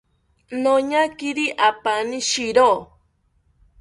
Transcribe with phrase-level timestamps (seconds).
[0.63, 2.69] Noñakiri apaani shiro